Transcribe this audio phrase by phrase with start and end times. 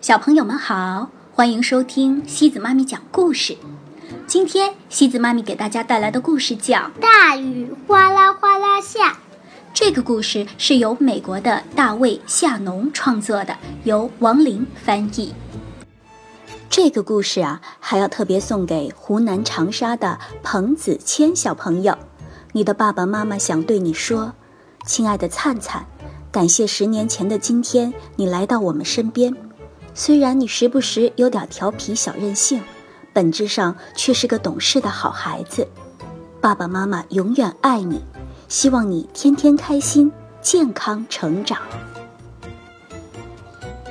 [0.00, 3.54] 小朋友们好，欢迎收听西子妈咪讲故事。
[4.26, 9.12] 今天西子妈咪给大家带来的故事叫《大雨哗啦哗啦下》。
[9.74, 15.34] 这个故事是由美国的大卫·夏农创作的，由王林翻译。
[16.70, 21.94] 这个故事啊，还要特别送给湖南长沙的彭子谦小朋友。
[22.52, 24.32] 你的爸爸妈妈想对你说
[24.86, 25.84] ：“亲爱的灿灿，
[26.32, 29.36] 感谢十年前的今天你来到我们身边。”
[29.94, 32.62] 虽然你时不时有点调皮小任性，
[33.12, 35.68] 本质上却是个懂事的好孩子。
[36.40, 38.02] 爸爸妈妈永远爱你，
[38.48, 41.60] 希望你天天开心、健康成长。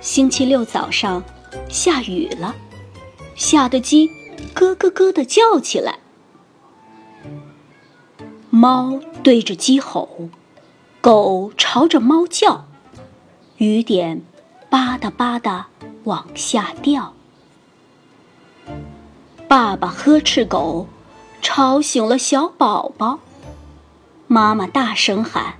[0.00, 1.22] 星期六早上，
[1.68, 2.54] 下雨了，
[3.34, 4.08] 下的鸡
[4.54, 5.98] 咯咯咯的叫起来。
[8.48, 10.30] 猫对着鸡吼，
[11.02, 12.64] 狗朝着猫叫，
[13.58, 14.22] 雨点
[14.70, 15.64] 吧嗒吧嗒。
[16.04, 17.14] 往下掉。
[19.48, 20.86] 爸爸呵斥狗，
[21.42, 23.18] 吵醒了小宝宝。
[24.26, 25.54] 妈妈大声喊：“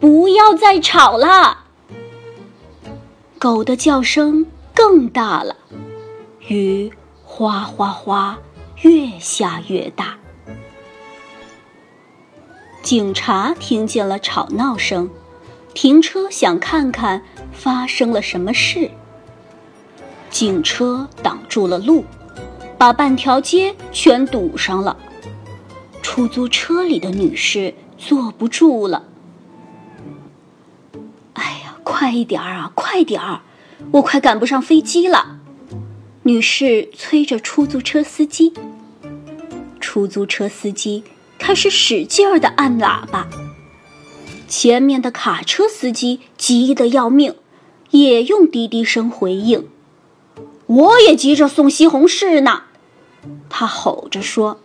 [0.00, 1.64] 不要再吵了！”
[3.38, 5.56] 狗的叫声更大了，
[6.48, 6.92] 雨
[7.24, 8.38] 哗哗哗，
[8.82, 10.16] 越下越大。
[12.82, 15.10] 警察听见了吵闹声，
[15.74, 18.90] 停车想看看发生了什么事。
[20.30, 22.04] 警车挡住了路，
[22.78, 24.96] 把半条街全堵上了。
[26.02, 29.04] 出租车里的女士坐不住了。
[31.34, 33.40] 哎呀，快一点儿啊，快点儿！
[33.92, 35.38] 我快赶不上飞机了。
[36.22, 38.52] 女士催着出租车司机。
[39.80, 41.02] 出租车司机
[41.38, 43.28] 开始使劲儿的按喇叭。
[44.46, 47.34] 前面的卡车司机急得要命，
[47.90, 49.68] 也用滴滴声回应。
[50.70, 52.62] 我也急着送西红柿呢，
[53.48, 54.60] 他吼着说。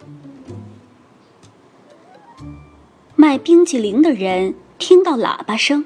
[3.16, 5.86] 卖冰淇淋的人听到喇叭声，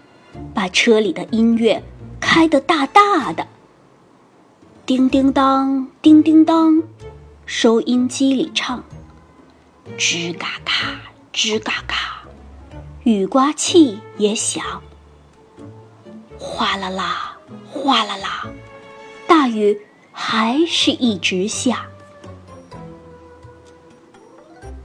[0.54, 1.82] 把车里的音乐
[2.20, 3.48] 开得大大的。
[4.86, 6.84] 叮叮当，叮叮当，
[7.46, 8.84] 收音机里唱。
[9.98, 11.00] 吱嘎嘎，
[11.32, 11.96] 吱嘎嘎，
[13.04, 14.82] 雨刮器也响。
[16.38, 17.38] 哗啦啦，
[17.72, 18.46] 哗啦啦，
[19.26, 19.80] 大雨。
[20.22, 21.88] 还是一直下。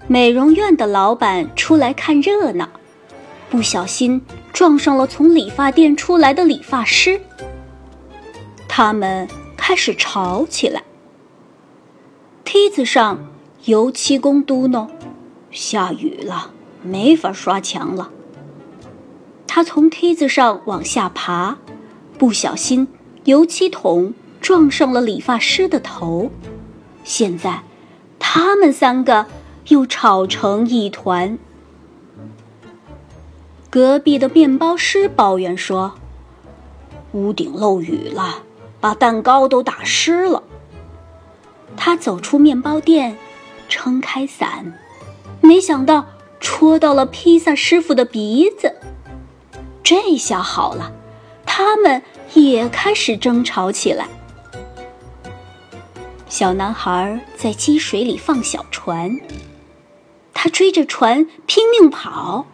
[0.07, 2.69] 美容院的老板出来看热闹，
[3.51, 4.23] 不小心
[4.53, 7.21] 撞上了从理发店出来的理发师。
[8.69, 10.85] 他们开始吵起来。
[12.45, 13.27] 梯子上，
[13.65, 14.89] 油漆工嘟囔
[15.51, 18.13] ：“下雨了，没法刷墙了。”
[19.49, 21.59] 他从梯子上往下爬，
[22.17, 22.87] 不小心
[23.25, 24.15] 油漆桶。
[24.45, 26.31] 撞上了理发师的头，
[27.03, 27.63] 现在
[28.19, 29.25] 他们三个
[29.69, 31.39] 又吵成一团。
[33.71, 35.95] 隔壁的面包师抱怨说
[37.13, 38.43] ：“屋顶漏雨了，
[38.81, 40.43] 把蛋糕都打湿了。”
[41.75, 43.17] 他走出面包店，
[43.71, 44.79] 撑开伞，
[45.41, 46.05] 没想到
[46.39, 48.75] 戳到了披萨师傅的鼻子。
[49.83, 50.93] 这下好了，
[51.47, 52.03] 他们
[52.35, 54.07] 也开始争吵起来。
[56.35, 59.21] 小男孩在积水里放小船，
[60.33, 62.47] 他追着船拼命跑，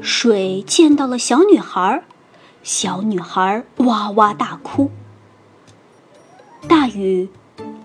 [0.00, 2.02] 水溅到了小女孩，
[2.62, 4.90] 小女孩哇哇大哭。
[6.66, 7.28] 大雨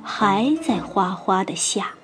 [0.02, 1.96] 还在哗哗的下。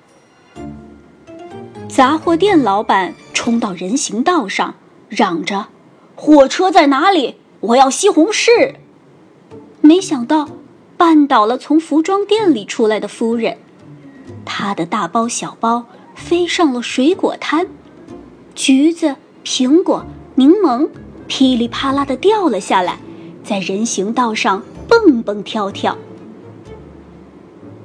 [1.88, 4.74] 杂货店老板冲到人行道上，
[5.08, 5.68] 嚷着
[6.14, 7.36] ：“火车在哪里？
[7.60, 8.74] 我要西红柿！”
[9.80, 10.50] 没想到。
[11.02, 13.58] 绊倒了从服装店里出来的夫人，
[14.44, 17.66] 她的大包小包飞上了水果摊，
[18.54, 20.88] 橘子、苹果、柠檬
[21.26, 23.00] 噼里啪啦的掉了下来，
[23.42, 25.98] 在人行道上蹦蹦跳跳。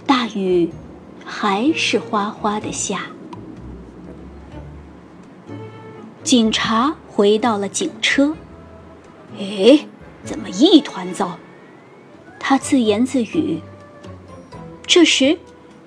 [0.05, 0.69] 大雨
[1.25, 3.07] 还是哗哗的下。
[6.21, 8.35] 警察回到了警车，
[9.39, 9.87] 哎，
[10.23, 11.39] 怎么一团糟？
[12.49, 13.59] 他自言自语。
[14.85, 15.37] 这时，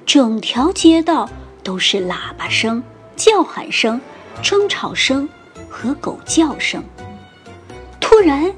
[0.05, 1.27] 整条街道
[1.65, 2.83] 都是喇叭声、
[3.17, 3.99] 叫喊声、
[4.43, 5.27] 争吵声
[5.71, 6.85] 和狗叫声。
[7.99, 8.53] 突然，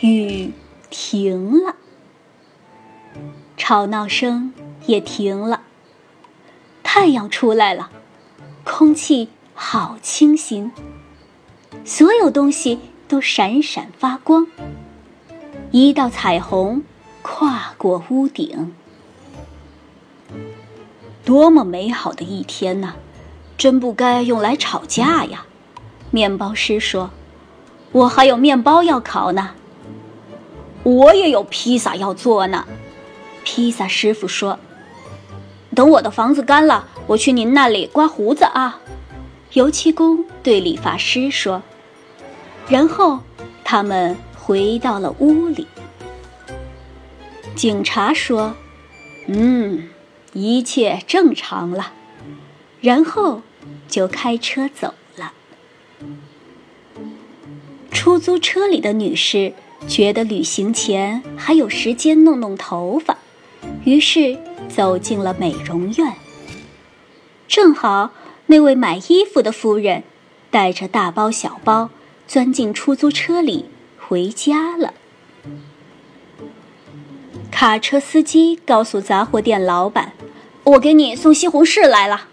[0.00, 0.52] 雨
[0.90, 1.76] 停了，
[3.56, 4.52] 吵闹声
[4.86, 5.62] 也停了，
[6.82, 7.90] 太阳出来了，
[8.64, 10.72] 空气好清新，
[11.84, 14.48] 所有东西都闪闪发光。
[15.70, 16.82] 一道彩虹
[17.22, 18.74] 跨过屋顶。
[21.24, 22.94] 多么美好的一天呐！
[23.58, 25.46] 真不该用来吵架呀。
[26.10, 27.10] 面包师说
[27.90, 29.50] ：“我还有面包要烤呢。”
[30.84, 32.64] 我也有披萨要做呢。
[33.44, 34.58] 披萨师傅说
[35.74, 38.78] ：“等我的房子干了，我去您那里刮胡子啊。”
[39.54, 41.62] 油漆工对理发师说。
[42.68, 43.20] 然后
[43.64, 44.16] 他们
[44.46, 45.66] 回到了屋里。
[47.56, 48.54] 警察说
[49.26, 49.88] ：“嗯，
[50.34, 51.92] 一切正常了。”
[52.80, 53.42] 然后
[53.88, 55.32] 就开车走了。
[57.90, 59.52] 出租车里的女士
[59.88, 63.18] 觉得旅行前还有时间弄弄头发，
[63.84, 64.38] 于是
[64.68, 66.12] 走进了美容院。
[67.48, 68.12] 正好
[68.46, 70.04] 那位买衣服的夫人
[70.52, 71.90] 带着大包小包
[72.28, 73.64] 钻进出租车里
[74.08, 74.94] 回家了。
[77.50, 80.12] 卡车司机告诉杂货店老板
[80.62, 82.28] ：“我给你送西红柿来了。”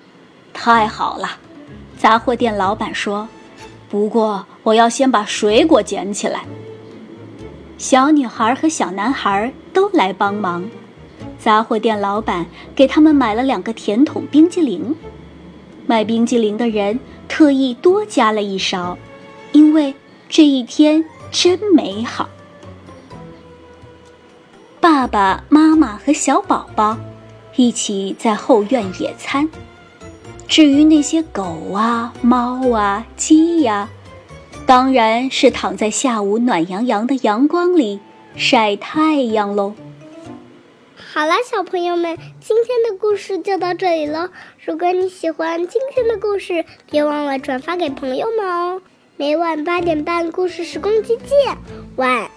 [0.54, 1.40] 太好了，
[1.98, 3.28] 杂货店老板说
[3.90, 6.42] ：“不过我要先把水果捡起来。”
[7.80, 10.70] 小女孩和小男孩都来帮忙。
[11.40, 12.46] 杂货店老板
[12.76, 14.96] 给他们买了两个甜筒冰激凌。
[15.88, 18.98] 卖冰激凌的人特意多加了一勺，
[19.52, 19.96] 因为
[20.30, 21.04] 这一天
[21.34, 22.30] 真美好。
[24.80, 26.98] 爸爸妈妈和小宝宝
[27.56, 29.50] 一起在后院野餐。
[30.48, 33.90] 至于那些狗啊、猫啊、鸡呀，
[34.68, 38.00] 当然是躺在下午暖洋洋的阳光里
[38.36, 39.74] 晒太阳喽。
[40.96, 44.30] 好了，小朋友们，今天的故事就到这里了。
[44.64, 48.82] 如果你喜欢今天的故事，别忘了转发给朋友们哦。
[49.16, 51.56] 每晚八点半，故事时光机见，
[51.98, 52.33] 晚。